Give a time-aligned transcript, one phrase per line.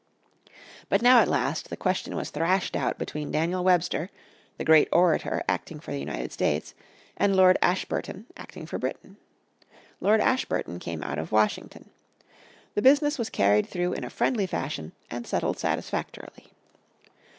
[0.89, 4.09] But now at last the question was thrashed out between Daniel Webster,
[4.57, 6.73] the great orator acting for the United States,
[7.17, 9.17] and Lord Ashburton acting for Britain.
[9.99, 11.91] Lord Ashburton came out to Washington.
[12.73, 16.47] The business was carried through in a friendly fashion and settled satisfactorily.